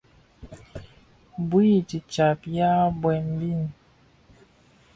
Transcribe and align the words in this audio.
Bui 1.47 1.69
titsàb 1.87 2.39
yaà 2.55 2.83
bwem 3.01 3.25
bi. 3.39 3.51